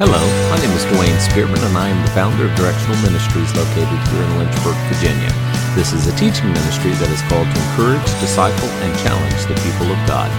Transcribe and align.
Hello, 0.00 0.16
my 0.48 0.56
name 0.56 0.70
is 0.70 0.86
Dwayne 0.86 1.20
Spearman, 1.20 1.62
and 1.62 1.76
I 1.76 1.90
am 1.90 2.02
the 2.02 2.10
founder 2.12 2.46
of 2.46 2.56
Directional 2.56 2.96
Ministries 3.02 3.54
located 3.54 4.00
here 4.08 4.22
in 4.22 4.38
Lynchburg, 4.38 4.74
Virginia. 4.88 5.28
This 5.74 5.92
is 5.92 6.06
a 6.06 6.16
teaching 6.16 6.48
ministry 6.54 6.92
that 6.92 7.10
is 7.10 7.20
called 7.28 7.44
to 7.44 7.60
encourage, 7.60 8.08
disciple, 8.18 8.66
and 8.80 8.98
challenge 9.00 9.44
the 9.44 9.60
people 9.60 9.92
of 9.92 10.00
God. 10.08 10.30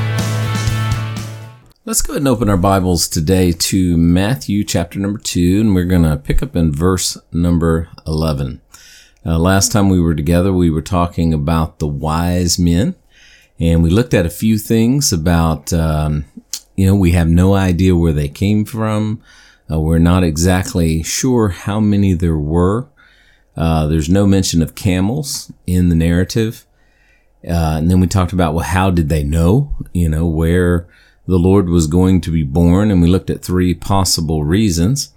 Let's 1.85 2.01
go 2.01 2.13
ahead 2.13 2.21
and 2.21 2.27
open 2.27 2.49
our 2.49 2.57
Bibles 2.57 3.07
today 3.07 3.51
to 3.51 3.97
Matthew 3.97 4.63
chapter 4.63 4.97
number 4.97 5.19
2, 5.19 5.61
and 5.61 5.75
we're 5.75 5.85
going 5.85 6.09
to 6.09 6.17
pick 6.17 6.41
up 6.41 6.55
in 6.55 6.71
verse 6.71 7.15
number 7.31 7.87
11. 8.07 8.61
Uh, 9.23 9.37
last 9.37 9.71
time 9.71 9.89
we 9.89 10.01
were 10.01 10.15
together, 10.15 10.51
we 10.51 10.71
were 10.71 10.81
talking 10.81 11.35
about 11.35 11.77
the 11.77 11.87
wise 11.87 12.57
men, 12.57 12.95
and 13.59 13.83
we 13.83 13.91
looked 13.91 14.15
at 14.15 14.25
a 14.25 14.31
few 14.31 14.57
things 14.57 15.13
about, 15.13 15.71
um, 15.71 16.25
you 16.75 16.87
know, 16.87 16.95
we 16.95 17.11
have 17.11 17.29
no 17.29 17.53
idea 17.53 17.95
where 17.95 18.11
they 18.11 18.27
came 18.27 18.65
from. 18.65 19.21
Uh, 19.71 19.79
we're 19.79 19.99
not 19.99 20.23
exactly 20.23 21.03
sure 21.03 21.49
how 21.49 21.79
many 21.79 22.13
there 22.13 22.37
were. 22.37 22.87
Uh, 23.55 23.87
there's 23.87 24.09
no 24.09 24.25
mention 24.25 24.61
of 24.61 24.75
camels 24.75 25.51
in 25.67 25.89
the 25.89 25.95
narrative. 25.95 26.65
Uh, 27.47 27.77
and 27.77 27.89
then 27.89 27.99
we 27.99 28.07
talked 28.07 28.33
about, 28.33 28.53
well, 28.53 28.65
how 28.65 28.89
did 28.89 29.09
they 29.09 29.23
know, 29.23 29.73
you 29.93 30.09
know, 30.09 30.27
where 30.27 30.87
the 31.25 31.39
Lord 31.39 31.69
was 31.69 31.87
going 31.87 32.21
to 32.21 32.31
be 32.31 32.43
born? 32.43 32.91
And 32.91 33.01
we 33.01 33.07
looked 33.07 33.29
at 33.29 33.43
three 33.43 33.73
possible 33.73 34.43
reasons. 34.43 35.13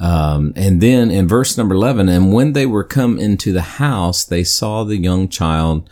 Um, 0.00 0.52
and 0.56 0.80
then 0.80 1.10
in 1.10 1.26
verse 1.28 1.56
number 1.56 1.74
11, 1.74 2.08
and 2.08 2.32
when 2.32 2.52
they 2.52 2.66
were 2.66 2.84
come 2.84 3.18
into 3.18 3.52
the 3.52 3.62
house, 3.62 4.24
they 4.24 4.44
saw 4.44 4.84
the 4.84 4.96
young 4.96 5.28
child 5.28 5.88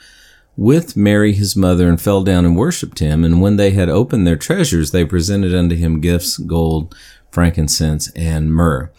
with 0.56 0.96
Mary 0.96 1.32
his 1.32 1.56
mother 1.56 1.88
and 1.88 2.00
fell 2.00 2.22
down 2.22 2.44
and 2.44 2.56
worshipped 2.56 2.98
him. 2.98 3.24
And 3.24 3.40
when 3.40 3.56
they 3.56 3.72
had 3.72 3.88
opened 3.88 4.26
their 4.26 4.36
treasures, 4.36 4.90
they 4.90 5.04
presented 5.04 5.54
unto 5.54 5.74
him 5.74 6.00
gifts, 6.00 6.36
gold, 6.36 6.94
frankincense, 7.30 8.10
and 8.12 8.52
myrrh. 8.54 8.90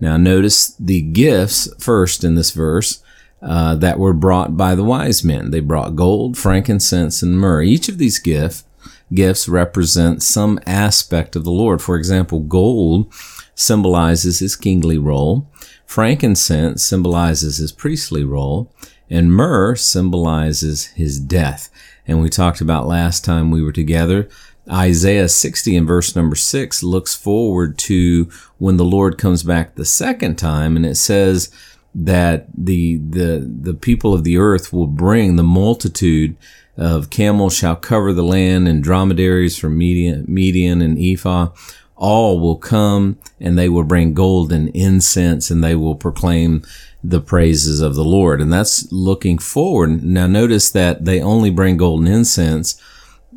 Now 0.00 0.16
notice 0.16 0.68
the 0.78 1.02
gifts 1.02 1.68
first 1.78 2.24
in 2.24 2.34
this 2.34 2.50
verse 2.50 3.02
uh, 3.42 3.74
that 3.76 3.98
were 3.98 4.12
brought 4.12 4.56
by 4.56 4.74
the 4.74 4.84
wise 4.84 5.22
men. 5.22 5.50
They 5.50 5.60
brought 5.60 5.96
gold, 5.96 6.38
frankincense, 6.38 7.22
and 7.22 7.38
myrrh. 7.38 7.62
Each 7.62 7.88
of 7.88 7.98
these 7.98 8.18
gifts 8.18 8.64
gifts 9.12 9.48
represent 9.48 10.22
some 10.22 10.58
aspect 10.66 11.36
of 11.36 11.44
the 11.44 11.50
Lord. 11.50 11.82
For 11.82 11.96
example, 11.96 12.40
gold 12.40 13.12
symbolizes 13.54 14.38
his 14.38 14.56
kingly 14.56 14.98
role, 14.98 15.50
frankincense 15.86 16.82
symbolizes 16.82 17.58
his 17.58 17.72
priestly 17.72 18.24
role, 18.24 18.72
and 19.10 19.34
myrrh 19.34 19.76
symbolizes 19.76 20.86
his 20.88 21.20
death. 21.20 21.68
And 22.06 22.20
we 22.20 22.28
talked 22.28 22.60
about 22.60 22.86
last 22.86 23.24
time 23.24 23.50
we 23.50 23.62
were 23.62 23.72
together. 23.72 24.28
Isaiah 24.70 25.28
60 25.28 25.76
and 25.76 25.86
verse 25.86 26.14
number 26.14 26.36
6 26.36 26.82
looks 26.82 27.14
forward 27.14 27.78
to 27.78 28.30
when 28.58 28.76
the 28.76 28.84
Lord 28.84 29.18
comes 29.18 29.42
back 29.42 29.74
the 29.74 29.84
second 29.84 30.36
time. 30.36 30.76
And 30.76 30.86
it 30.86 30.96
says 30.96 31.50
that 31.94 32.46
the 32.56 32.96
the 32.96 33.46
the 33.60 33.74
people 33.74 34.14
of 34.14 34.24
the 34.24 34.38
earth 34.38 34.72
will 34.72 34.86
bring 34.86 35.36
the 35.36 35.42
multitude 35.42 36.36
of 36.76 37.10
camels 37.10 37.54
shall 37.54 37.76
cover 37.76 38.12
the 38.12 38.22
land 38.22 38.66
and 38.66 38.82
dromedaries 38.82 39.58
from 39.58 39.76
Midian, 39.76 40.24
Midian 40.26 40.80
and 40.80 40.98
Ephah. 40.98 41.48
All 41.96 42.40
will 42.40 42.56
come 42.56 43.18
and 43.38 43.58
they 43.58 43.68
will 43.68 43.84
bring 43.84 44.14
gold 44.14 44.52
and 44.52 44.70
incense 44.70 45.50
and 45.50 45.62
they 45.62 45.76
will 45.76 45.94
proclaim 45.94 46.62
the 47.04 47.20
praises 47.20 47.80
of 47.80 47.94
the 47.94 48.04
Lord. 48.04 48.40
And 48.40 48.52
that's 48.52 48.90
looking 48.92 49.38
forward. 49.38 50.04
Now 50.04 50.26
notice 50.26 50.70
that 50.70 51.04
they 51.04 51.20
only 51.20 51.50
bring 51.50 51.76
golden 51.76 52.06
incense 52.06 52.80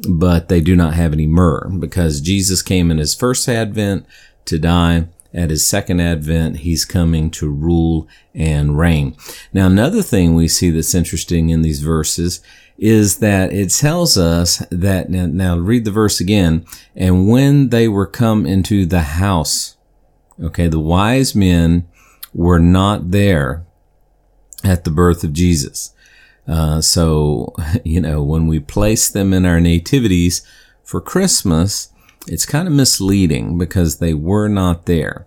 but 0.08 0.50
they 0.50 0.62
do 0.62 0.76
not 0.76 0.94
have 0.94 1.14
any 1.14 1.28
myrrh 1.28 1.70
because 1.80 2.22
Jesus 2.22 2.62
came 2.62 2.92
in 2.92 2.98
his 2.98 3.16
first 3.16 3.48
advent 3.48 4.06
to 4.46 4.60
die. 4.60 5.08
At 5.34 5.50
his 5.50 5.68
second 5.68 6.00
advent, 6.00 6.60
he's 6.60 6.86
coming 6.86 7.30
to 7.32 7.50
rule 7.50 8.08
and 8.34 8.80
reign. 8.80 9.18
Now, 9.52 9.66
another 9.66 10.02
thing 10.02 10.34
we 10.34 10.48
see 10.48 10.70
that's 10.70 10.96
interesting 10.96 11.50
in 11.50 11.62
these 11.62 11.82
verses 11.82 12.40
is 12.78 13.18
that 13.18 13.52
it 13.52 13.70
tells 13.70 14.18
us 14.18 14.66
that 14.72 15.10
now, 15.10 15.26
now 15.26 15.58
read 15.58 15.84
the 15.84 15.92
verse 15.92 16.22
again. 16.22 16.66
And 16.96 17.28
when 17.28 17.68
they 17.68 17.90
were 17.90 18.08
come 18.08 18.46
into 18.46 18.86
the 18.86 19.02
house, 19.02 19.76
okay, 20.42 20.68
the 20.68 20.80
wise 20.80 21.36
men 21.36 21.86
were 22.36 22.60
not 22.60 23.12
there 23.12 23.66
at 24.64 24.84
the 24.84 24.92
birth 24.92 25.24
of 25.24 25.34
Jesus. 25.34 25.94
Uh, 26.48 26.82
so, 26.82 27.56
you 27.84 28.02
know, 28.02 28.22
when 28.22 28.46
we 28.46 28.60
place 28.60 29.10
them 29.10 29.34
in 29.34 29.46
our 29.46 29.62
nativities 29.62 30.46
for 30.84 31.02
Christmas, 31.02 31.90
it's 32.28 32.46
kind 32.46 32.68
of 32.68 32.74
misleading 32.74 33.58
because 33.58 33.98
they 33.98 34.14
were 34.14 34.50
not 34.50 34.86
there. 34.86 35.26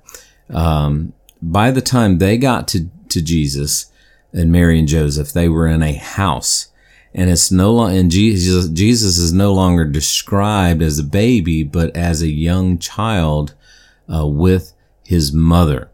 Um, 0.50 1.14
by 1.40 1.70
the 1.70 1.80
time 1.80 2.18
they 2.18 2.36
got 2.36 2.68
to, 2.68 2.90
to 3.08 3.22
Jesus 3.22 3.90
and 4.32 4.52
Mary 4.52 4.78
and 4.78 4.88
Joseph, 4.88 5.32
they 5.32 5.48
were 5.48 5.66
in 5.66 5.82
a 5.82 5.94
house. 5.94 6.68
And 7.14 7.30
it's 7.30 7.50
no 7.50 7.72
longer, 7.72 7.98
and 7.98 8.10
Jesus, 8.10 8.68
Jesus 8.68 9.16
is 9.16 9.32
no 9.32 9.54
longer 9.54 9.84
described 9.86 10.82
as 10.82 10.98
a 10.98 11.04
baby, 11.04 11.62
but 11.62 11.96
as 11.96 12.20
a 12.20 12.28
young 12.28 12.78
child 12.78 13.54
uh, 14.12 14.26
with 14.26 14.74
his 15.04 15.32
mother. 15.32 15.90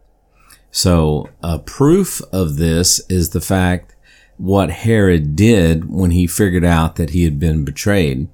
So, 0.75 1.29
a 1.41 1.57
proof 1.57 2.21
of 2.33 2.57
this 2.57 2.99
is 3.07 3.29
the 3.29 3.39
fact 3.39 3.95
what 4.35 4.69
Herod 4.69 5.33
did 5.33 5.89
when 5.89 6.11
he 6.11 6.27
figured 6.27 6.65
out 6.65 6.97
that 6.97 7.11
he 7.11 7.23
had 7.23 7.39
been 7.39 7.63
betrayed. 7.63 8.27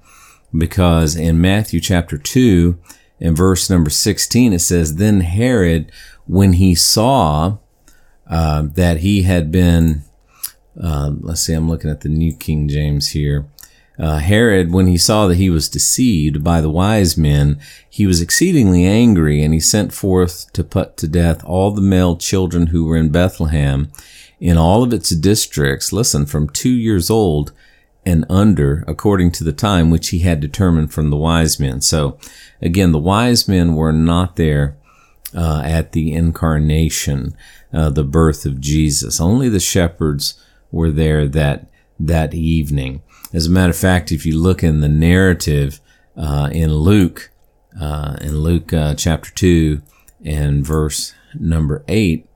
Because 0.52 1.16
in 1.16 1.40
Matthew 1.40 1.79
chapter 1.79 2.18
2 2.18 2.79
in 3.19 3.35
verse 3.35 3.69
number 3.69 3.91
16, 3.91 4.53
it 4.53 4.59
says, 4.59 4.96
Then 4.96 5.22
Herod, 5.22 5.91
when 6.25 6.53
he 6.53 6.74
saw 6.74 7.57
uh, 8.25 8.63
that 8.73 9.02
he 9.02 9.22
had 9.22 9.52
been, 9.52 10.02
uh, 10.81 11.12
let's 11.19 11.41
see, 11.41 11.53
I'm 11.53 11.69
looking 11.69 11.91
at 11.91 12.02
the 12.02 12.09
New 12.09 12.35
King 12.35 12.68
James 12.68 13.09
here. 13.09 13.46
Uh, 14.01 14.17
Herod, 14.17 14.72
when 14.72 14.88
he 14.88 14.97
saw 14.97 15.28
that 15.28 15.35
he 15.35 15.51
was 15.51 15.69
deceived 15.69 16.44
by 16.44 16.59
the 16.59 16.72
wise 16.72 17.16
men, 17.17 17.59
he 17.88 18.07
was 18.07 18.19
exceedingly 18.19 18.84
angry, 18.84 19.44
and 19.44 19.53
he 19.53 19.59
sent 19.59 19.94
forth 19.94 20.51
to 20.53 20.63
put 20.63 20.97
to 20.97 21.07
death 21.07 21.44
all 21.45 21.69
the 21.69 21.81
male 21.81 22.17
children 22.17 22.67
who 22.67 22.85
were 22.85 22.97
in 22.97 23.09
Bethlehem 23.09 23.91
in 24.40 24.57
all 24.57 24.81
of 24.81 24.91
its 24.91 25.11
districts, 25.11 25.94
listen, 25.94 26.25
from 26.25 26.50
two 26.50 26.72
years 26.72 27.11
old 27.11 27.51
and 28.03 28.25
under, 28.28 28.84
according 28.88 29.31
to 29.31 29.44
the 29.44 29.53
time 29.53 29.91
which 29.91 30.09
he 30.09 30.19
had 30.19 30.40
determined 30.40 30.91
from 30.91 31.11
the 31.11 31.17
wise 31.17 31.59
men. 31.59 31.79
So 31.79 32.17
again, 32.59 32.94
the 32.94 32.97
wise 32.97 33.47
men 33.47 33.75
were 33.75 33.94
not 33.94 34.35
there 34.35 34.78
uh, 35.35 35.61
at 35.63 35.91
the 35.91 36.11
incarnation, 36.11 37.35
uh, 37.72 37.91
the 37.91 38.03
birth 38.03 38.47
of 38.47 38.59
Jesus. 38.59 39.22
Only 39.22 39.47
the 39.47 39.59
shepherds 39.59 40.44
were 40.72 40.90
there 40.90 41.28
that 41.28 41.67
that 42.00 42.34
evening. 42.34 43.03
As 43.34 43.47
a 43.47 43.52
matter 43.52 43.69
of 43.69 43.78
fact, 43.78 44.12
if 44.12 44.25
you 44.25 44.38
look 44.38 44.62
in 44.64 44.81
the 44.81 44.90
narrative 44.90 45.80
uh, 46.18 46.50
in 46.52 46.74
Luke, 46.74 47.31
uh, 47.80 48.18
in 48.19 48.40
Luke 48.40 48.74
uh, 48.74 48.96
chapter 48.96 49.31
two 49.31 49.81
and 50.24 50.66
verse 50.66 51.14
number 51.34 51.84
eight, 51.88 52.28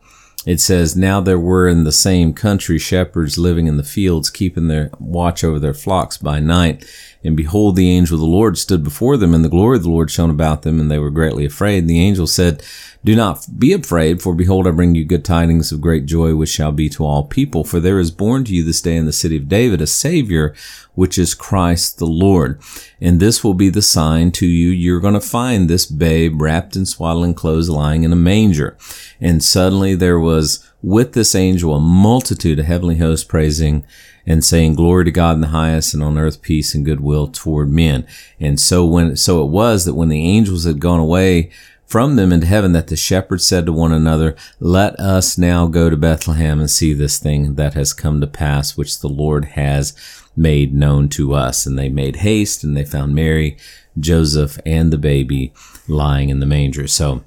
it 0.46 0.62
says, 0.62 0.96
Now 0.96 1.20
there 1.20 1.40
were 1.40 1.68
in 1.68 1.84
the 1.84 1.92
same 1.92 2.34
country 2.34 2.78
shepherds 2.78 3.38
living 3.38 3.68
in 3.68 3.78
the 3.78 3.84
fields, 3.84 4.30
keeping 4.30 4.68
their 4.68 4.92
watch 5.00 5.44
over 5.44 5.60
their 5.60 5.74
flocks 5.74 6.18
by 6.18 6.40
night. 6.40 6.86
And 7.26 7.36
behold, 7.36 7.76
the 7.76 7.90
angel 7.90 8.16
of 8.16 8.20
the 8.20 8.28
Lord 8.28 8.56
stood 8.56 8.84
before 8.84 9.18
them, 9.18 9.34
and 9.34 9.44
the 9.44 9.50
glory 9.50 9.78
of 9.78 9.84
the 9.84 9.90
Lord 9.90 10.12
shone 10.12 10.30
about 10.30 10.62
them, 10.62 10.80
and 10.80 10.92
they 10.92 11.00
were 11.00 11.10
greatly 11.10 11.44
afraid. 11.44 11.80
And 11.80 11.90
the 11.90 12.00
angel 12.00 12.28
said, 12.28 12.62
Do 13.04 13.16
not 13.16 13.48
be 13.58 13.74
afraid, 13.74 14.22
for 14.22 14.36
behold, 14.36 14.68
I 14.68 14.72
bring 14.72 14.94
you 14.94 15.04
good 15.04 15.26
tidings 15.26 15.72
of 15.72 15.82
great 15.82 16.06
joy, 16.06 16.36
which 16.36 16.50
shall 16.50 16.72
be 16.72 16.88
to 16.90 17.04
all 17.04 17.24
people. 17.24 17.64
For 17.64 17.80
there 17.80 17.98
is 17.98 18.12
born 18.12 18.44
to 18.46 18.54
you 18.54 18.64
this 18.64 18.82
day 18.82 18.96
in 18.96 19.06
the 19.06 19.12
city 19.12 19.38
of 19.38 19.50
David 19.50 19.82
a 19.82 19.88
Savior, 19.88 20.54
which 20.94 21.18
is 21.18 21.34
Christ 21.34 21.98
the 21.98 22.06
Lord. 22.06 22.62
And 23.02 23.20
this 23.20 23.44
will 23.44 23.56
be 23.56 23.70
the 23.70 23.82
sign 23.82 24.32
to 24.34 24.46
you. 24.46 24.70
You're 24.70 25.00
going 25.00 25.16
to 25.16 25.20
find 25.20 25.68
this 25.68 25.88
babe 25.88 26.40
wrapped 26.40 26.76
in 26.76 26.86
swaddling 26.86 27.34
clothes 27.34 27.70
lying 27.70 28.04
in 28.04 28.14
a 28.14 28.16
manger. 28.16 28.78
And 29.20 29.44
suddenly 29.44 29.96
there 29.96 30.20
was 30.20 30.64
with 30.86 31.14
this 31.14 31.34
angel 31.34 31.74
a 31.74 31.80
multitude 31.80 32.60
of 32.60 32.66
heavenly 32.66 32.98
hosts 32.98 33.26
praising 33.26 33.84
and 34.28 34.46
saying 34.46 34.76
glory 34.76 35.04
to 35.04 35.12
God 35.12 35.34
in 35.34 35.42
the 35.42 35.48
highest 35.48 35.96
and 35.96 36.04
on 36.04 36.16
earth 36.16 36.44
peace 36.44 36.76
and 36.76 36.86
goodwill 36.86 37.28
toward 37.28 37.72
men. 37.72 38.06
And 38.40 38.60
so 38.60 38.86
when, 38.86 39.18
so 39.18 39.44
it 39.44 39.50
was 39.50 39.86
that 39.86 39.96
when 39.96 40.10
the 40.10 40.24
angels 40.24 40.64
had 40.64 40.80
gone 40.80 41.00
away 41.00 41.50
from 41.88 42.16
them 42.16 42.32
into 42.32 42.46
heaven 42.46 42.72
that 42.74 42.86
the 42.86 42.96
shepherds 42.96 43.48
said 43.48 43.66
to 43.66 43.74
one 43.74 43.94
another, 43.94 44.36
let 44.60 44.94
us 45.00 45.40
now 45.40 45.66
go 45.66 45.90
to 45.90 45.98
Bethlehem 45.98 46.60
and 46.60 46.70
see 46.70 46.94
this 46.94 47.18
thing 47.18 47.56
that 47.56 47.74
has 47.74 47.92
come 47.92 48.22
to 48.22 48.28
pass, 48.28 48.78
which 48.78 49.00
the 49.00 49.10
Lord 49.10 49.46
has 49.46 49.96
made 50.38 50.72
known 50.72 51.10
to 51.10 51.34
us. 51.34 51.66
And 51.66 51.80
they 51.80 51.90
made 51.90 52.18
haste 52.18 52.64
and 52.64 52.78
they 52.78 52.86
found 52.86 53.16
Mary, 53.16 53.58
Joseph, 54.00 54.60
and 54.68 54.94
the 54.94 55.00
baby 55.00 55.52
lying 55.88 56.30
in 56.30 56.40
the 56.40 56.46
manger. 56.46 56.88
So 56.88 57.24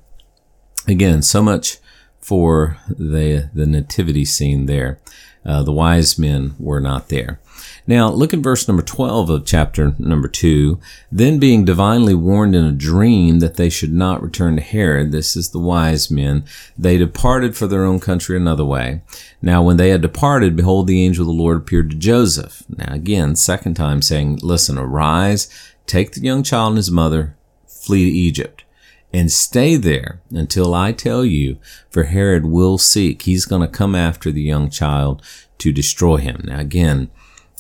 again, 0.87 1.22
so 1.22 1.43
much 1.43 1.78
for 2.20 2.78
the 2.88 3.50
the 3.54 3.66
nativity 3.66 4.24
scene 4.24 4.66
there. 4.66 4.98
Uh, 5.44 5.62
the 5.62 5.72
wise 5.72 6.18
men 6.18 6.54
were 6.58 6.80
not 6.80 7.08
there. 7.08 7.40
Now, 7.86 8.10
look 8.10 8.34
at 8.34 8.40
verse 8.40 8.68
number 8.68 8.82
12 8.82 9.30
of 9.30 9.46
chapter 9.46 9.94
number 9.98 10.28
2. 10.28 10.78
Then 11.10 11.38
being 11.38 11.64
divinely 11.64 12.14
warned 12.14 12.54
in 12.54 12.64
a 12.64 12.72
dream 12.72 13.38
that 13.38 13.54
they 13.54 13.70
should 13.70 13.92
not 13.92 14.22
return 14.22 14.56
to 14.56 14.62
Herod, 14.62 15.10
this 15.10 15.36
is 15.36 15.50
the 15.50 15.58
wise 15.58 16.10
men, 16.10 16.44
they 16.76 16.98
departed 16.98 17.56
for 17.56 17.66
their 17.66 17.84
own 17.84 17.98
country 17.98 18.36
another 18.36 18.64
way. 18.64 19.00
Now, 19.40 19.62
when 19.62 19.78
they 19.78 19.88
had 19.88 20.02
departed, 20.02 20.54
behold, 20.54 20.86
the 20.86 21.02
angel 21.02 21.22
of 21.22 21.34
the 21.34 21.42
Lord 21.42 21.56
appeared 21.56 21.90
to 21.90 21.96
Joseph. 21.96 22.62
Now, 22.68 22.92
again, 22.92 23.34
second 23.36 23.74
time 23.74 24.02
saying, 24.02 24.40
Listen, 24.42 24.76
arise, 24.76 25.48
take 25.86 26.12
the 26.12 26.20
young 26.20 26.42
child 26.42 26.72
and 26.72 26.76
his 26.76 26.90
mother, 26.90 27.36
flee 27.66 28.04
to 28.04 28.16
Egypt 28.16 28.64
and 29.12 29.32
stay 29.32 29.76
there 29.76 30.20
until 30.31 30.75
I 30.75 30.93
tell 30.93 31.25
you, 31.25 31.58
for 31.90 32.05
Herod 32.05 32.44
will 32.44 32.78
seek. 32.78 33.22
He's 33.22 33.46
going 33.46 33.62
to 33.62 33.69
come 33.69 33.94
after 33.94 34.31
the 34.31 34.43
young 34.43 34.70
child 34.70 35.22
to 35.58 35.72
destroy 35.72 36.19
him. 36.19 36.43
Now, 36.44 36.60
again, 36.60 37.10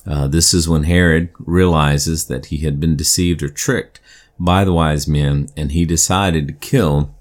uh, 0.06 0.28
this 0.28 0.54
is 0.54 0.68
when 0.68 0.84
Herod 0.84 1.30
realizes 1.38 2.26
that 2.26 2.46
he 2.46 2.58
had 2.58 2.80
been 2.80 2.96
deceived 2.96 3.42
or 3.42 3.48
tricked 3.48 4.00
by 4.38 4.64
the 4.64 4.72
wise 4.72 5.08
men, 5.08 5.48
and 5.56 5.72
he 5.72 5.84
decided 5.84 6.46
to 6.46 6.54
kill 6.54 7.14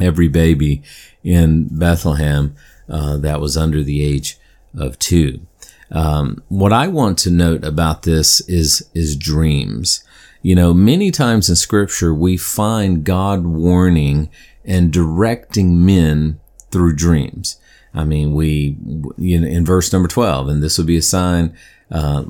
every 0.00 0.28
baby 0.28 0.82
in 1.22 1.68
Bethlehem 1.70 2.56
uh, 2.88 3.16
that 3.18 3.40
was 3.40 3.56
under 3.56 3.82
the 3.82 4.04
age 4.04 4.38
of 4.74 4.98
two. 4.98 5.46
Um, 5.92 6.42
what 6.48 6.72
I 6.72 6.88
want 6.88 7.18
to 7.18 7.30
note 7.30 7.64
about 7.64 8.02
this 8.02 8.40
is 8.48 8.88
is 8.94 9.16
dreams. 9.16 10.02
You 10.40 10.56
know, 10.56 10.74
many 10.74 11.10
times 11.10 11.48
in 11.48 11.56
Scripture 11.56 12.12
we 12.12 12.36
find 12.36 13.04
God 13.04 13.44
warning 13.44 14.30
and 14.64 14.92
directing 14.92 15.84
men 15.84 16.40
through 16.70 16.96
dreams. 16.96 17.60
I 17.94 18.04
mean, 18.04 18.32
we 18.32 18.78
you 19.18 19.40
know, 19.40 19.46
in 19.46 19.64
verse 19.64 19.92
number 19.92 20.08
twelve, 20.08 20.48
and 20.48 20.62
this 20.62 20.78
will 20.78 20.86
be 20.86 20.96
a 20.96 21.02
sign 21.02 21.54
uh, 21.90 22.24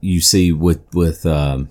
you 0.00 0.20
see 0.20 0.52
with 0.52 0.80
with 0.92 1.24
um, 1.24 1.70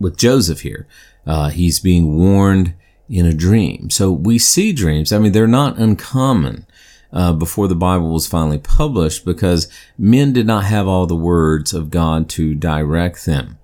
with 0.00 0.16
Joseph 0.16 0.62
here. 0.62 0.88
Uh, 1.26 1.50
he's 1.50 1.78
being 1.80 2.16
warned 2.16 2.74
in 3.10 3.26
a 3.26 3.34
dream. 3.34 3.90
So 3.90 4.10
we 4.10 4.38
see 4.38 4.72
dreams. 4.72 5.12
I 5.12 5.18
mean, 5.18 5.32
they're 5.32 5.46
not 5.46 5.78
uncommon. 5.78 6.66
Uh, 7.12 7.32
before 7.32 7.66
the 7.66 7.74
Bible 7.74 8.12
was 8.12 8.28
finally 8.28 8.58
published, 8.58 9.24
because 9.24 9.68
men 9.98 10.32
did 10.32 10.46
not 10.46 10.64
have 10.64 10.86
all 10.86 11.06
the 11.06 11.16
words 11.16 11.74
of 11.74 11.90
God 11.90 12.28
to 12.28 12.54
direct 12.54 13.26
them. 13.26 13.58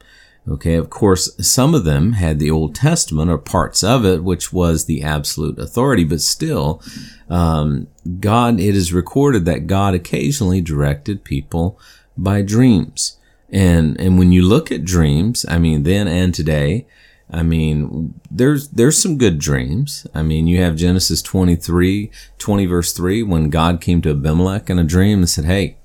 Okay, 0.49 0.75
of 0.75 0.91
course, 0.91 1.31
some 1.45 1.75
of 1.75 1.85
them 1.85 2.13
had 2.13 2.39
the 2.39 2.51
Old 2.51 2.75
Testament 2.75 3.31
or 3.31 3.39
parts 3.39 3.83
of 3.83 4.05
it, 4.05 4.23
which 4.23 4.53
was 4.53 4.85
the 4.85 5.03
absolute 5.03 5.59
authority, 5.59 6.05
but 6.05 6.21
still, 6.21 6.81
um, 7.29 7.89
God, 8.21 8.61
it 8.61 8.77
is 8.77 8.93
recorded 8.93 9.45
that 9.45 9.67
God 9.67 9.95
occasionally 9.95 10.61
directed 10.61 11.25
people 11.25 11.79
by 12.17 12.43
dreams. 12.43 13.19
And, 13.51 14.01
and 14.01 14.19
when 14.19 14.33
you 14.33 14.43
look 14.43 14.71
at 14.71 14.85
dreams, 14.85 15.45
I 15.49 15.59
mean, 15.59 15.83
then 15.83 16.07
and 16.09 16.33
today, 16.33 16.87
I 17.31 17.43
mean, 17.43 18.21
there's, 18.31 18.69
there's 18.69 19.01
some 19.01 19.19
good 19.19 19.39
dreams. 19.39 20.07
I 20.15 20.23
mean, 20.23 20.47
you 20.47 20.63
have 20.63 20.77
Genesis 20.77 21.23
23, 21.23 22.11
20 22.39 22.67
verse 22.67 22.93
3, 22.93 23.23
when 23.25 23.51
God 23.51 23.81
came 23.81 24.01
to 24.03 24.11
Abimelech 24.11 24.71
in 24.71 24.79
a 24.79 24.85
dream 24.85 25.19
and 25.19 25.29
said, 25.29 25.45
Hey, 25.45 25.77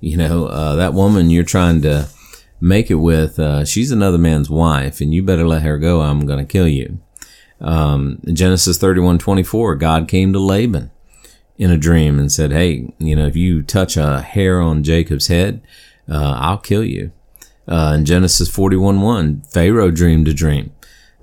you 0.00 0.16
know, 0.16 0.46
uh, 0.46 0.76
that 0.76 0.94
woman 0.94 1.30
you're 1.30 1.44
trying 1.44 1.82
to 1.82 2.08
make 2.60 2.90
it 2.90 2.96
with, 2.96 3.38
uh, 3.38 3.64
she's 3.64 3.90
another 3.90 4.18
man's 4.18 4.48
wife 4.48 5.00
and 5.00 5.12
you 5.12 5.22
better 5.22 5.46
let 5.46 5.62
her 5.62 5.78
go. 5.78 6.02
I'm 6.02 6.26
going 6.26 6.38
to 6.38 6.50
kill 6.50 6.68
you. 6.68 7.00
Um, 7.60 8.20
Genesis 8.32 8.78
31, 8.78 9.18
24, 9.18 9.76
God 9.76 10.06
came 10.06 10.32
to 10.32 10.38
Laban 10.38 10.90
in 11.56 11.70
a 11.70 11.78
dream 11.78 12.18
and 12.18 12.30
said, 12.30 12.52
Hey, 12.52 12.92
you 12.98 13.16
know, 13.16 13.26
if 13.26 13.36
you 13.36 13.62
touch 13.62 13.96
a 13.96 14.20
hair 14.20 14.60
on 14.60 14.82
Jacob's 14.82 15.28
head, 15.28 15.60
uh, 16.08 16.36
I'll 16.38 16.58
kill 16.58 16.84
you. 16.84 17.12
Uh, 17.66 17.94
in 17.96 18.04
Genesis 18.04 18.48
41 18.48 19.00
1, 19.00 19.42
Pharaoh 19.42 19.90
dreamed 19.90 20.28
a 20.28 20.34
dream. 20.34 20.73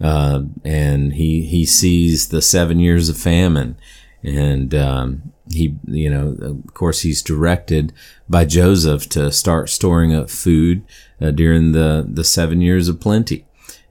Uh, 0.01 0.43
and 0.63 1.13
he, 1.13 1.43
he 1.43 1.65
sees 1.65 2.29
the 2.29 2.41
seven 2.41 2.79
years 2.79 3.09
of 3.09 3.17
famine. 3.17 3.77
And, 4.23 4.73
um, 4.73 5.33
he, 5.51 5.75
you 5.85 6.09
know, 6.09 6.37
of 6.41 6.73
course, 6.73 7.01
he's 7.01 7.21
directed 7.21 7.91
by 8.29 8.45
Joseph 8.45 9.09
to 9.09 9.31
start 9.31 9.69
storing 9.69 10.13
up 10.13 10.29
food 10.29 10.83
uh, 11.19 11.31
during 11.31 11.73
the, 11.73 12.07
the 12.07 12.23
seven 12.23 12.61
years 12.61 12.87
of 12.87 12.99
plenty. 13.01 13.45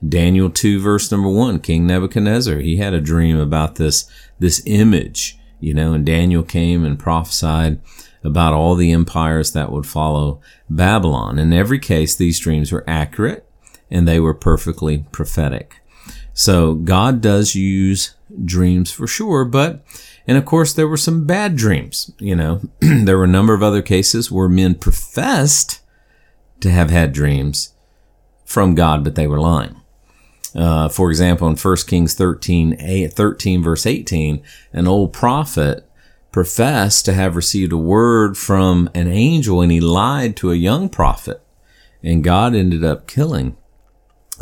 Daniel 0.07 0.49
2 0.49 0.81
verse 0.81 1.11
number 1.11 1.29
1, 1.29 1.59
King 1.59 1.85
Nebuchadnezzar, 1.85 2.57
he 2.57 2.77
had 2.77 2.93
a 2.93 3.01
dream 3.01 3.37
about 3.37 3.75
this, 3.75 4.09
this 4.39 4.63
image 4.65 5.37
you 5.61 5.75
know, 5.75 5.93
and 5.93 6.05
Daniel 6.05 6.43
came 6.43 6.83
and 6.83 6.99
prophesied 6.99 7.79
about 8.23 8.53
all 8.53 8.75
the 8.75 8.91
empires 8.91 9.53
that 9.53 9.71
would 9.71 9.85
follow 9.85 10.41
Babylon. 10.69 11.39
In 11.39 11.53
every 11.53 11.79
case, 11.79 12.15
these 12.15 12.39
dreams 12.39 12.71
were 12.71 12.83
accurate 12.87 13.47
and 13.89 14.07
they 14.07 14.19
were 14.19 14.33
perfectly 14.33 15.05
prophetic. 15.11 15.80
So 16.33 16.75
God 16.75 17.21
does 17.21 17.55
use 17.55 18.15
dreams 18.45 18.91
for 18.91 19.07
sure, 19.07 19.43
but, 19.45 19.83
and 20.25 20.37
of 20.37 20.45
course, 20.45 20.73
there 20.73 20.87
were 20.87 20.97
some 20.97 21.25
bad 21.25 21.55
dreams. 21.55 22.11
You 22.19 22.35
know, 22.35 22.61
there 22.79 23.17
were 23.17 23.25
a 23.25 23.27
number 23.27 23.53
of 23.53 23.63
other 23.63 23.81
cases 23.81 24.31
where 24.31 24.47
men 24.47 24.75
professed 24.75 25.81
to 26.61 26.69
have 26.69 26.89
had 26.89 27.13
dreams 27.13 27.73
from 28.45 28.75
God, 28.75 29.03
but 29.03 29.15
they 29.15 29.27
were 29.27 29.39
lying. 29.39 29.75
Uh, 30.53 30.89
for 30.89 31.09
example, 31.09 31.47
in 31.47 31.55
1 31.55 31.77
Kings 31.87 32.13
13, 32.13 32.75
8, 32.79 33.13
13 33.13 33.63
verse 33.63 33.85
18, 33.85 34.43
an 34.73 34.87
old 34.87 35.13
prophet 35.13 35.87
professed 36.31 37.05
to 37.05 37.13
have 37.13 37.35
received 37.35 37.71
a 37.71 37.77
word 37.77 38.37
from 38.37 38.89
an 38.93 39.07
angel 39.07 39.61
and 39.61 39.71
he 39.71 39.79
lied 39.79 40.35
to 40.37 40.51
a 40.51 40.55
young 40.55 40.89
prophet. 40.89 41.41
And 42.03 42.23
God 42.23 42.55
ended 42.55 42.83
up 42.83 43.07
killing 43.07 43.55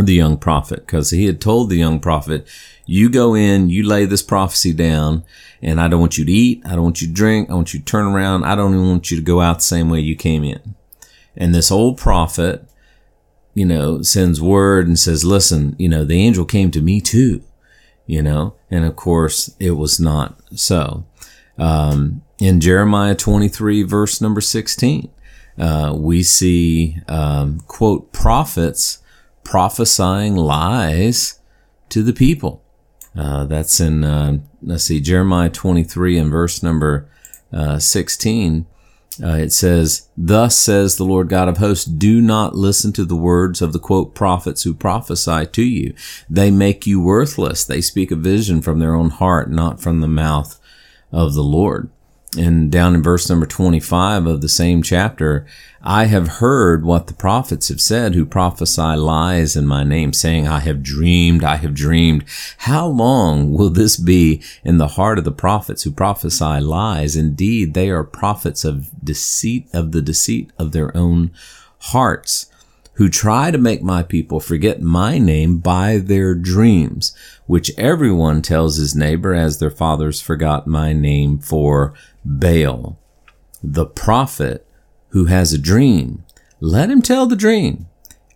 the 0.06 0.14
young 0.14 0.38
prophet 0.38 0.80
because 0.86 1.12
he 1.12 1.26
had 1.26 1.42
told 1.42 1.70
the 1.70 1.78
young 1.78 2.00
prophet, 2.00 2.48
you 2.86 3.10
go 3.10 3.36
in, 3.36 3.70
you 3.70 3.88
lay 3.88 4.06
this 4.06 4.24
prophecy 4.24 4.74
down, 4.74 5.24
and 5.62 5.80
I 5.80 5.88
don't 5.88 6.00
want 6.00 6.18
you 6.18 6.26
to 6.26 6.32
eat. 6.32 6.62
I 6.66 6.70
don't 6.70 6.84
want 6.84 7.02
you 7.02 7.08
to 7.08 7.14
drink. 7.14 7.50
I 7.50 7.54
want 7.54 7.74
you 7.74 7.80
to 7.80 7.86
turn 7.86 8.08
around. 8.08 8.44
I 8.46 8.56
don't 8.56 8.74
even 8.74 8.90
want 8.90 9.12
you 9.12 9.18
to 9.18 9.24
go 9.24 9.42
out 9.42 9.58
the 9.58 9.64
same 9.64 9.90
way 9.90 10.00
you 10.00 10.16
came 10.16 10.44
in. 10.44 10.76
And 11.36 11.54
this 11.54 11.72
old 11.72 11.98
prophet 11.98 12.70
you 13.60 13.66
know, 13.66 14.02
sends 14.02 14.42
word 14.42 14.88
and 14.88 14.98
says, 14.98 15.26
listen, 15.26 15.76
you 15.78 15.90
know, 15.90 16.06
the 16.06 16.22
angel 16.22 16.46
came 16.46 16.72
to 16.72 16.82
me 16.82 17.02
too, 17.02 17.44
you 18.06 18.22
know, 18.22 18.56
and 18.72 18.86
of 18.86 18.96
course 18.96 19.54
it 19.60 19.72
was 19.72 20.00
not 20.00 20.40
so. 20.58 21.06
Um, 21.58 22.22
in 22.40 22.62
Jeremiah 22.62 23.16
23 23.16 23.84
verse 23.84 24.22
number 24.22 24.40
16, 24.40 25.10
uh, 25.58 25.94
we 25.94 26.24
see, 26.24 27.00
um, 27.10 27.60
quote, 27.68 28.14
prophets 28.14 28.99
prophesying 29.44 30.36
lies 30.36 31.40
to 31.90 32.04
the 32.04 32.14
people. 32.14 32.64
Uh, 33.16 33.46
that's 33.46 33.80
in, 33.80 34.04
uh, 34.04 34.38
let's 34.62 34.86
see, 34.86 35.02
Jeremiah 35.02 35.50
23 35.50 36.18
and 36.18 36.32
verse 36.32 36.62
number, 36.62 37.10
uh, 37.52 37.80
16 37.80 38.66
uh, 39.22 39.36
it 39.36 39.52
says, 39.52 40.08
Thus 40.16 40.58
says 40.58 40.96
the 40.96 41.04
Lord 41.04 41.30
God 41.30 41.50
of 41.50 41.58
hosts, 41.58 41.86
do 41.86 42.22
not 42.22 42.56
listen 42.56 42.94
to 42.94 43.06
the 43.06 43.16
words 43.16 43.62
of 43.62 43.74
the 43.74 43.80
quote 43.80 44.16
prophets 44.16 44.64
who 44.64 44.74
prophesy 44.74 45.46
to 45.46 45.64
you. 45.64 45.94
They 46.30 46.52
make 46.52 46.88
you 46.88 47.02
worthless. 47.02 47.66
They 47.66 47.82
speak 47.82 48.12
a 48.12 48.16
vision 48.16 48.62
from 48.62 48.80
their 48.80 48.96
own 48.96 49.10
heart, 49.10 49.52
not 49.52 49.82
from 49.82 50.00
the 50.00 50.08
mouth 50.08 50.60
of 51.12 51.34
the 51.34 51.44
Lord. 51.44 51.90
And 52.38 52.72
down 52.72 52.94
in 52.94 53.02
verse 53.02 53.28
number 53.28 53.48
25 53.48 54.28
of 54.28 54.42
the 54.42 54.50
same 54.50 54.84
chapter, 54.84 55.48
I 55.82 56.06
have 56.06 56.28
heard 56.28 56.86
what 56.86 57.08
the 57.08 57.14
prophets 57.14 57.70
have 57.70 57.82
said 57.82 58.14
who 58.14 58.26
prophesy 58.26 58.96
lies 58.96 59.56
in 59.56 59.66
my 59.66 59.84
name, 59.84 60.14
saying, 60.14 60.48
I 60.48 60.60
have 60.60 60.84
dreamed, 60.84 61.44
I 61.44 61.56
have 61.56 61.74
dreamed. 61.74 62.26
How 62.60 62.86
long 62.86 63.54
will 63.54 63.72
this 63.72 63.98
be 63.98 64.44
in 64.64 64.78
the 64.78 64.90
heart 64.90 65.18
of 65.18 65.24
the 65.24 65.32
prophets 65.32 65.84
who 65.84 65.92
prophesy 65.92 66.60
lies? 66.60 67.16
Indeed, 67.16 67.74
they 67.74 67.90
are 67.90 68.04
prophets 68.04 68.64
of 68.64 68.90
deceit, 69.04 69.68
of 69.74 69.92
the 69.92 70.02
deceit 70.02 70.52
of 70.60 70.72
their 70.72 70.96
own 70.96 71.32
hearts 71.80 72.46
who 73.00 73.08
try 73.08 73.50
to 73.50 73.58
make 73.58 73.82
my 73.82 74.04
people 74.04 74.42
forget 74.42 74.82
my 74.82 75.18
name 75.18 75.58
by 75.58 75.98
their 75.98 76.36
dreams, 76.36 77.16
which 77.48 77.72
everyone 77.78 78.42
tells 78.42 78.76
his 78.76 78.94
neighbor 78.94 79.34
as 79.34 79.58
their 79.58 79.72
fathers 79.72 80.20
forgot 80.20 80.68
my 80.68 80.92
name 80.92 81.40
for 81.40 81.94
Baal. 82.26 83.00
The 83.64 83.86
prophet 83.86 84.68
who 85.12 85.26
has 85.26 85.54
a 85.54 85.58
dream, 85.58 86.26
let 86.60 86.90
him 86.90 87.02
tell 87.02 87.26
the 87.26 87.38
dream. 87.38 87.88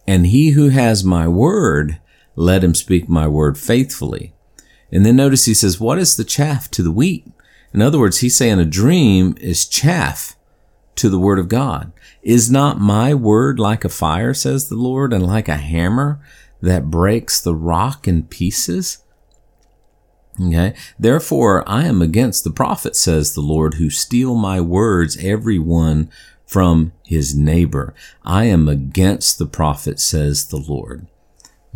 And 0.07 0.27
he 0.27 0.51
who 0.51 0.69
has 0.69 1.03
my 1.03 1.27
word, 1.27 1.99
let 2.37 2.63
him 2.63 2.73
speak 2.73 3.09
my 3.09 3.27
word 3.27 3.57
faithfully. 3.57 4.33
And 4.93 5.05
then 5.05 5.17
notice 5.17 5.43
he 5.43 5.53
says, 5.53 5.77
what 5.77 5.99
is 5.99 6.15
the 6.15 6.23
chaff 6.23 6.71
to 6.71 6.81
the 6.81 6.91
wheat? 6.91 7.27
In 7.73 7.81
other 7.81 7.99
words, 7.99 8.19
he's 8.19 8.37
saying 8.37 8.59
a 8.59 8.65
dream 8.65 9.35
is 9.41 9.67
chaff 9.67 10.37
to 10.95 11.09
the 11.09 11.19
word 11.19 11.39
of 11.39 11.49
God. 11.49 11.91
Is 12.21 12.51
not 12.51 12.79
my 12.79 13.13
word 13.13 13.59
like 13.59 13.83
a 13.83 13.89
fire, 13.89 14.33
says 14.33 14.69
the 14.69 14.75
Lord, 14.75 15.13
and 15.13 15.25
like 15.25 15.49
a 15.49 15.57
hammer 15.57 16.19
that 16.61 16.89
breaks 16.89 17.41
the 17.41 17.55
rock 17.55 18.07
in 18.07 18.23
pieces? 18.23 19.03
Okay. 20.41 20.73
Therefore, 20.97 21.63
I 21.67 21.85
am 21.85 22.01
against 22.01 22.43
the 22.43 22.51
prophet, 22.51 22.95
says 22.95 23.33
the 23.33 23.41
Lord, 23.41 23.75
who 23.75 23.89
steal 23.89 24.35
my 24.35 24.59
words, 24.61 25.17
every 25.23 25.59
one 25.59 26.09
from 26.45 26.91
his 27.03 27.35
neighbor. 27.35 27.93
I 28.23 28.45
am 28.45 28.67
against 28.67 29.37
the 29.37 29.45
prophet, 29.45 29.99
says 29.99 30.47
the 30.47 30.57
Lord. 30.57 31.07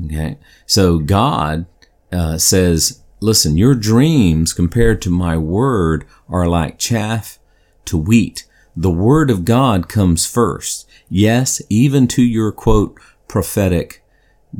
Okay. 0.03 0.37
So 0.65 0.99
God 0.99 1.65
uh, 2.11 2.37
says, 2.37 3.03
listen, 3.19 3.57
your 3.57 3.75
dreams 3.75 4.53
compared 4.53 5.01
to 5.03 5.09
my 5.09 5.37
word 5.37 6.05
are 6.29 6.47
like 6.47 6.79
chaff 6.79 7.39
to 7.85 7.97
wheat. 7.97 8.45
The 8.79 8.91
word 8.91 9.31
of 9.31 9.43
God 9.43 9.89
comes 9.89 10.27
first. 10.27 10.87
Yes, 11.09 11.63
even 11.67 12.07
to 12.09 12.21
your 12.21 12.51
quote, 12.51 12.95
prophetic 13.27 14.05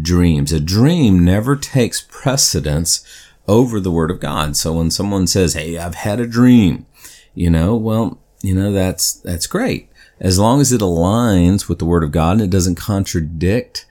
dreams. 0.01 0.51
A 0.51 0.59
dream 0.59 1.24
never 1.24 1.55
takes 1.55 2.01
precedence 2.01 3.05
over 3.47 3.79
the 3.79 3.91
word 3.91 4.09
of 4.09 4.19
God. 4.19 4.57
So 4.57 4.74
when 4.74 4.89
someone 4.89 5.27
says, 5.27 5.53
Hey, 5.53 5.77
I've 5.77 5.93
had 5.93 6.19
a 6.19 6.25
dream, 6.25 6.88
you 7.36 7.51
know, 7.51 7.75
well, 7.75 8.17
you 8.41 8.55
know, 8.55 8.71
that's, 8.71 9.13
that's 9.13 9.45
great. 9.45 9.88
As 10.19 10.39
long 10.39 10.62
as 10.62 10.71
it 10.71 10.81
aligns 10.81 11.69
with 11.69 11.77
the 11.77 11.86
word 11.86 12.03
of 12.03 12.09
God 12.09 12.33
and 12.33 12.41
it 12.41 12.50
doesn't 12.50 12.74
contradict 12.74 13.86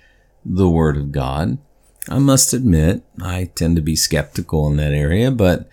the 0.44 0.68
word 0.68 0.96
of 0.96 1.12
God. 1.12 1.58
I 2.08 2.18
must 2.18 2.52
admit, 2.52 3.04
I 3.22 3.50
tend 3.54 3.76
to 3.76 3.82
be 3.82 3.94
skeptical 3.94 4.66
in 4.66 4.76
that 4.78 4.92
area, 4.92 5.30
but 5.30 5.68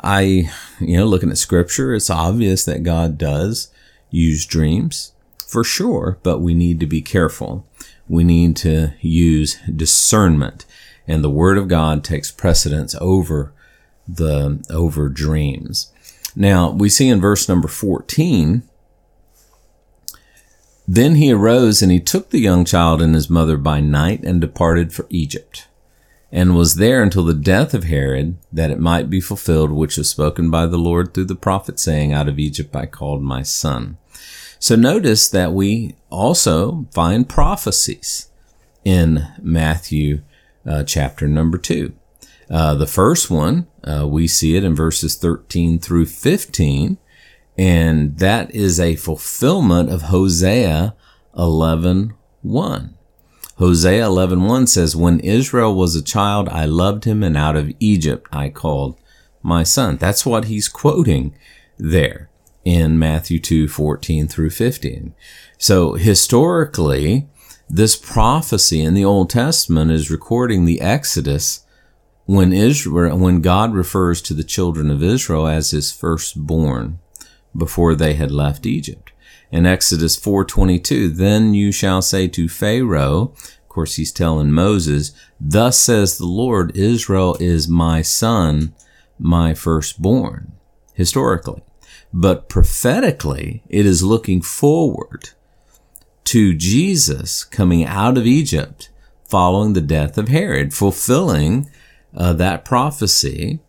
I, 0.00 0.50
you 0.80 0.96
know, 0.96 1.04
looking 1.04 1.30
at 1.30 1.36
scripture, 1.36 1.94
it's 1.94 2.08
obvious 2.08 2.64
that 2.64 2.82
God 2.82 3.18
does 3.18 3.70
use 4.10 4.46
dreams 4.46 5.12
for 5.46 5.64
sure, 5.64 6.18
but 6.22 6.40
we 6.40 6.54
need 6.54 6.80
to 6.80 6.86
be 6.86 7.02
careful. 7.02 7.66
We 8.08 8.24
need 8.24 8.56
to 8.58 8.94
use 9.00 9.58
discernment 9.74 10.64
and 11.08 11.24
the 11.24 11.30
word 11.30 11.56
of 11.56 11.68
God 11.68 12.04
takes 12.04 12.30
precedence 12.30 12.94
over 13.00 13.52
the 14.06 14.64
over 14.70 15.08
dreams. 15.08 15.90
Now, 16.36 16.70
we 16.70 16.90
see 16.90 17.08
in 17.08 17.20
verse 17.20 17.48
number 17.48 17.66
14, 17.66 18.62
then 20.86 21.14
he 21.16 21.32
arose 21.32 21.82
and 21.82 21.90
he 21.90 21.98
took 21.98 22.30
the 22.30 22.38
young 22.38 22.64
child 22.64 23.02
and 23.02 23.14
his 23.14 23.30
mother 23.30 23.56
by 23.56 23.80
night 23.80 24.22
and 24.22 24.40
departed 24.40 24.92
for 24.92 25.06
Egypt, 25.08 25.66
and 26.30 26.56
was 26.56 26.74
there 26.74 27.02
until 27.02 27.24
the 27.24 27.34
death 27.34 27.72
of 27.72 27.84
Herod, 27.84 28.36
that 28.52 28.70
it 28.70 28.78
might 28.78 29.08
be 29.08 29.20
fulfilled 29.20 29.72
which 29.72 29.96
was 29.96 30.10
spoken 30.10 30.50
by 30.50 30.66
the 30.66 30.76
Lord 30.76 31.14
through 31.14 31.24
the 31.26 31.34
prophet, 31.34 31.80
saying, 31.80 32.12
Out 32.12 32.28
of 32.28 32.38
Egypt 32.38 32.76
I 32.76 32.86
called 32.86 33.22
my 33.22 33.42
son. 33.42 33.96
So 34.58 34.76
notice 34.76 35.28
that 35.28 35.52
we 35.52 35.94
also 36.10 36.86
find 36.92 37.28
prophecies 37.28 38.28
in 38.84 39.26
Matthew 39.40 40.22
uh, 40.66 40.84
chapter 40.84 41.26
number 41.28 41.56
two. 41.56 41.94
Uh, 42.50 42.74
the 42.74 42.86
first 42.86 43.30
one, 43.30 43.66
uh, 43.84 44.06
we 44.06 44.26
see 44.26 44.56
it 44.56 44.64
in 44.64 44.74
verses 44.74 45.14
13 45.16 45.78
through 45.78 46.06
15, 46.06 46.98
and 47.56 48.18
that 48.18 48.54
is 48.54 48.80
a 48.80 48.96
fulfillment 48.96 49.90
of 49.90 50.02
Hosea 50.02 50.94
11 51.36 52.14
1. 52.42 52.97
Hosea 53.58 54.06
11 54.06 54.44
1 54.44 54.66
says, 54.68 54.94
When 54.94 55.18
Israel 55.20 55.74
was 55.74 55.96
a 55.96 56.02
child, 56.02 56.48
I 56.48 56.64
loved 56.64 57.04
him, 57.04 57.24
and 57.24 57.36
out 57.36 57.56
of 57.56 57.72
Egypt 57.80 58.28
I 58.32 58.50
called 58.50 58.96
my 59.42 59.64
son. 59.64 59.96
That's 59.96 60.24
what 60.24 60.44
he's 60.44 60.68
quoting 60.68 61.34
there 61.76 62.30
in 62.64 62.98
Matthew 62.98 63.40
2:14 63.40 64.28
through 64.28 64.50
15. 64.50 65.12
So 65.58 65.94
historically, 65.94 67.26
this 67.68 67.96
prophecy 67.96 68.80
in 68.80 68.94
the 68.94 69.04
Old 69.04 69.30
Testament 69.30 69.90
is 69.90 70.10
recording 70.10 70.64
the 70.64 70.80
Exodus 70.80 71.64
when 72.26 72.52
Israel, 72.52 73.18
when 73.18 73.40
God 73.40 73.74
refers 73.74 74.22
to 74.22 74.34
the 74.34 74.44
children 74.44 74.90
of 74.90 75.02
Israel 75.02 75.48
as 75.48 75.72
his 75.72 75.90
firstborn 75.90 77.00
before 77.56 77.94
they 77.94 78.14
had 78.14 78.30
left 78.30 78.66
Egypt. 78.66 79.12
In 79.50 79.66
Exodus 79.66 80.16
4:22, 80.16 81.08
then 81.08 81.54
you 81.54 81.72
shall 81.72 82.02
say 82.02 82.28
to 82.28 82.48
Pharaoh, 82.48 83.32
of 83.34 83.68
course 83.68 83.96
he's 83.96 84.12
telling 84.12 84.52
Moses, 84.52 85.12
thus 85.40 85.78
says 85.78 86.18
the 86.18 86.26
Lord, 86.26 86.76
Israel 86.76 87.36
is 87.40 87.68
my 87.68 88.02
son, 88.02 88.74
my 89.18 89.54
firstborn, 89.54 90.52
historically. 90.94 91.62
But 92.12 92.48
prophetically, 92.48 93.62
it 93.68 93.86
is 93.86 94.02
looking 94.02 94.40
forward 94.40 95.30
to 96.24 96.54
Jesus 96.54 97.44
coming 97.44 97.84
out 97.84 98.18
of 98.18 98.26
Egypt 98.26 98.90
following 99.28 99.74
the 99.74 99.80
death 99.80 100.16
of 100.16 100.28
Herod, 100.28 100.72
fulfilling 100.72 101.70
uh, 102.16 102.32
that 102.34 102.64
prophecy 102.64 103.60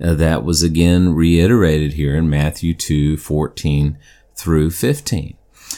uh, 0.00 0.14
that 0.14 0.44
was 0.44 0.62
again 0.62 1.14
reiterated 1.14 1.94
here 1.94 2.14
in 2.14 2.30
Matthew 2.30 2.74
2 2.74 3.16
14 3.16 3.98
through 4.38 4.70
15. 4.70 5.36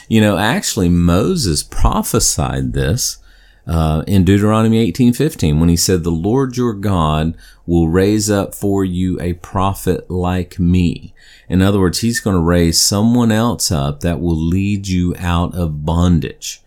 You 0.09 0.21
know, 0.21 0.37
actually, 0.37 0.89
Moses 0.89 1.63
prophesied 1.63 2.73
this 2.73 3.19
uh, 3.67 4.03
in 4.07 4.25
Deuteronomy 4.25 4.79
18:15 4.91 5.61
when 5.61 5.69
he 5.69 5.77
said, 5.77 6.03
"The 6.03 6.11
Lord 6.11 6.57
your 6.57 6.73
God 6.73 7.35
will 7.67 7.89
raise 7.89 8.31
up 8.31 8.55
for 8.55 8.85
you 8.85 9.21
a 9.21 9.35
prophet 9.35 10.11
like 10.11 10.59
me." 10.59 11.15
In 11.49 11.63
other 11.63 11.81
words, 11.81 12.01
he's 12.01 12.21
going 12.21 12.37
to 12.37 12.43
raise 12.43 12.81
someone 12.81 13.33
else 13.33 13.71
up 13.71 14.01
that 14.01 14.21
will 14.21 14.37
lead 14.37 14.89
you 14.89 15.15
out 15.19 15.55
of 15.55 15.85
bondage. 15.85 16.63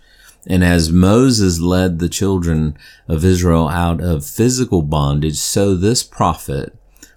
And 0.47 0.63
as 0.63 0.91
Moses 0.91 1.59
led 1.59 1.99
the 1.99 2.09
children 2.09 2.77
of 3.07 3.23
Israel 3.23 3.69
out 3.69 4.01
of 4.01 4.25
physical 4.25 4.81
bondage, 4.81 5.37
so 5.37 5.75
this 5.75 6.03
prophet 6.03 6.75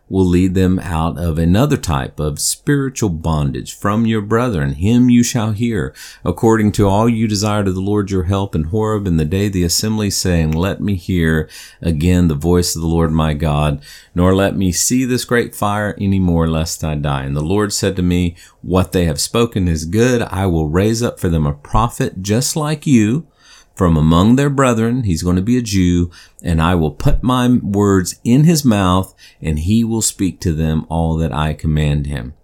will 0.08 0.24
lead 0.24 0.54
them 0.54 0.78
out 0.78 1.18
of 1.18 1.38
another 1.38 1.76
type 1.76 2.20
of 2.20 2.38
spiritual 2.38 3.08
bondage 3.08 3.74
from 3.74 4.06
your 4.06 4.20
brethren. 4.20 4.74
Him 4.74 5.10
you 5.10 5.22
shall 5.22 5.52
hear, 5.52 5.94
according 6.24 6.72
to 6.72 6.86
all 6.86 7.08
you 7.08 7.26
desired 7.26 7.66
of 7.66 7.74
the 7.74 7.80
Lord 7.80 8.10
your 8.10 8.24
help 8.24 8.54
in 8.54 8.64
Horeb 8.64 9.06
in 9.06 9.16
the 9.16 9.24
day 9.24 9.48
the 9.48 9.64
assembly, 9.64 10.10
saying, 10.10 10.52
Let 10.52 10.80
me 10.80 10.94
hear 10.94 11.48
again 11.80 12.28
the 12.28 12.34
voice 12.34 12.76
of 12.76 12.82
the 12.82 12.88
Lord 12.88 13.10
my 13.10 13.34
God, 13.34 13.82
nor 14.14 14.34
let 14.34 14.56
me 14.56 14.70
see 14.70 15.04
this 15.04 15.24
great 15.24 15.54
fire 15.54 15.94
any 15.98 16.20
more, 16.20 16.48
lest 16.48 16.84
I 16.84 16.94
die. 16.94 17.24
And 17.24 17.36
the 17.36 17.42
Lord 17.42 17.72
said 17.72 17.96
to 17.96 18.02
me, 18.02 18.36
What 18.62 18.92
they 18.92 19.06
have 19.06 19.20
spoken 19.20 19.66
is 19.66 19.84
good. 19.84 20.22
I 20.22 20.46
will 20.46 20.68
raise 20.68 21.02
up 21.02 21.18
for 21.18 21.28
them 21.28 21.46
a 21.46 21.52
prophet 21.52 22.22
just 22.22 22.54
like 22.54 22.86
you 22.86 23.26
from 23.76 23.96
among 23.96 24.34
their 24.34 24.50
brethren. 24.50 25.04
He's 25.04 25.22
going 25.22 25.36
to 25.36 25.42
be 25.42 25.58
a 25.58 25.62
Jew, 25.62 26.10
and 26.42 26.60
I 26.60 26.74
will 26.74 26.90
put 26.90 27.22
my 27.22 27.48
words 27.48 28.18
in 28.24 28.44
his 28.44 28.64
mouth, 28.64 29.14
and 29.40 29.60
he 29.60 29.84
will 29.84 30.02
speak 30.02 30.40
to 30.40 30.52
them 30.52 30.86
all 30.88 31.16
that 31.18 31.32
I 31.32 31.52
command 31.52 32.06
him. 32.06 32.34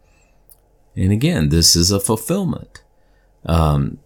And 0.95 1.11
again, 1.11 1.49
this 1.49 1.75
is 1.75 1.91
a 1.91 1.99
fulfillment 1.99 2.85
um, 3.47 3.99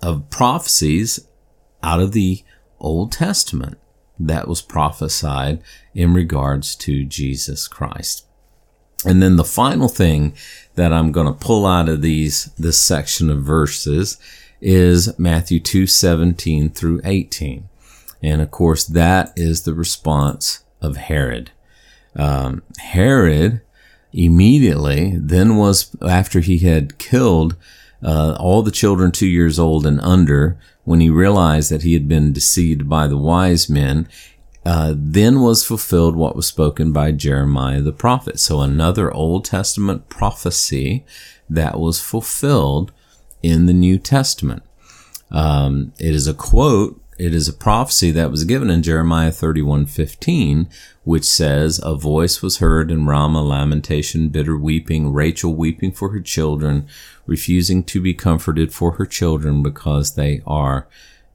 of 0.00 0.30
prophecies 0.30 1.26
out 1.82 2.00
of 2.00 2.12
the 2.12 2.44
Old 2.78 3.10
Testament 3.10 3.78
that 4.20 4.46
was 4.46 4.62
prophesied 4.62 5.60
in 5.94 6.14
regards 6.14 6.76
to 6.76 7.04
Jesus 7.04 7.66
Christ. 7.66 8.24
And 9.04 9.22
then 9.22 9.36
the 9.36 9.44
final 9.44 9.88
thing 9.88 10.34
that 10.74 10.92
I'm 10.92 11.12
going 11.12 11.26
to 11.26 11.44
pull 11.44 11.66
out 11.66 11.88
of 11.88 12.02
these, 12.02 12.46
this 12.56 12.78
section 12.78 13.30
of 13.30 13.42
verses 13.42 14.18
is 14.60 15.18
Matthew 15.18 15.60
2 15.60 15.86
17 15.86 16.70
through 16.70 17.00
18. 17.04 17.68
And 18.22 18.40
of 18.40 18.50
course, 18.50 18.84
that 18.84 19.32
is 19.36 19.62
the 19.62 19.74
response 19.74 20.64
of 20.80 20.96
Herod. 20.96 21.50
Um, 22.16 22.62
Herod 22.78 23.60
immediately 24.12 25.16
then 25.16 25.56
was, 25.56 25.94
after 26.02 26.40
he 26.40 26.58
had 26.58 26.98
killed 26.98 27.56
uh, 28.02 28.36
all 28.38 28.62
the 28.62 28.70
children 28.70 29.12
two 29.12 29.26
years 29.26 29.58
old 29.58 29.86
and 29.86 30.00
under, 30.00 30.58
when 30.84 31.00
he 31.00 31.10
realized 31.10 31.70
that 31.70 31.82
he 31.82 31.92
had 31.92 32.08
been 32.08 32.32
deceived 32.32 32.88
by 32.88 33.06
the 33.06 33.16
wise 33.16 33.68
men, 33.68 34.08
uh, 34.64 34.94
then 34.96 35.40
was 35.40 35.64
fulfilled 35.64 36.16
what 36.16 36.36
was 36.36 36.46
spoken 36.46 36.92
by 36.92 37.12
Jeremiah 37.12 37.80
the 37.80 37.92
prophet. 37.92 38.40
So 38.40 38.60
another 38.60 39.12
Old 39.12 39.44
Testament 39.44 40.08
prophecy 40.08 41.04
that 41.48 41.78
was 41.78 42.00
fulfilled 42.00 42.92
in 43.42 43.66
the 43.66 43.72
New 43.72 43.98
Testament. 43.98 44.62
Um, 45.30 45.92
it 45.98 46.14
is 46.14 46.26
a 46.26 46.34
quote. 46.34 47.00
It 47.18 47.34
is 47.34 47.48
a 47.48 47.52
prophecy 47.52 48.12
that 48.12 48.30
was 48.30 48.44
given 48.44 48.70
in 48.70 48.82
Jeremiah 48.82 49.32
31:15, 49.32 50.68
which 51.04 51.24
says, 51.24 51.80
"A 51.82 51.96
voice 51.96 52.42
was 52.42 52.58
heard 52.58 52.90
in 52.90 53.06
Ramah, 53.06 53.42
lamentation, 53.42 54.28
bitter 54.28 54.56
weeping, 54.56 55.12
Rachel 55.12 55.54
weeping 55.54 55.92
for 55.92 56.10
her 56.10 56.20
children, 56.20 56.86
refusing 57.26 57.82
to 57.84 58.00
be 58.00 58.14
comforted 58.14 58.72
for 58.72 58.92
her 58.92 59.06
children 59.06 59.62
because 59.62 60.12
they 60.12 60.42
are 60.46 60.86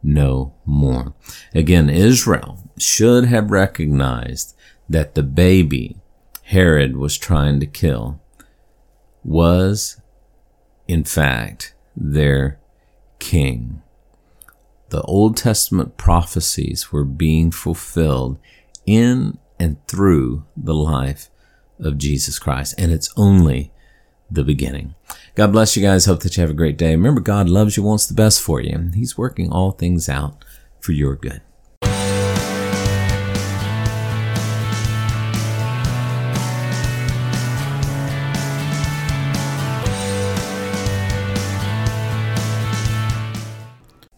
no 0.02 0.54
more." 0.66 1.14
Again, 1.54 1.90
Israel 1.90 2.60
should 2.78 3.26
have 3.26 3.52
recognized 3.52 4.56
that 4.90 5.16
the 5.16 5.24
baby 5.24 5.98
Herod 6.44 6.98
was 6.98 7.18
trying 7.18 7.60
to 7.60 7.66
kill 7.66 8.20
was, 9.24 10.00
in 10.88 11.04
fact, 11.04 11.73
their 11.96 12.60
king. 13.20 13.82
The 14.90 15.02
Old 15.02 15.38
Testament 15.38 15.98
prophecies 15.98 16.92
were 16.92 17.04
being 17.04 17.52
fulfilled 17.52 18.38
in 18.86 19.38
and 19.60 19.86
through 19.88 20.46
the 20.56 20.76
life 20.76 21.30
of 21.80 21.98
Jesus 21.98 22.38
Christ. 22.38 22.76
And 22.78 22.92
it's 22.92 23.12
only 23.18 23.72
the 24.30 24.44
beginning. 24.44 24.96
God 25.36 25.52
bless 25.52 25.76
you 25.76 25.84
guys. 25.84 26.06
Hope 26.06 26.22
that 26.22 26.38
you 26.38 26.42
have 26.42 26.50
a 26.50 26.56
great 26.56 26.78
day. 26.78 26.92
Remember, 26.92 27.22
God 27.22 27.50
loves 27.50 27.78
you, 27.78 27.84
wants 27.84 28.08
the 28.08 28.14
best 28.14 28.42
for 28.42 28.62
you, 28.62 28.76
and 28.76 28.96
He's 28.96 29.18
working 29.18 29.52
all 29.52 29.72
things 29.72 30.10
out 30.10 30.44
for 30.80 30.92
your 30.92 31.16
good. 31.16 31.42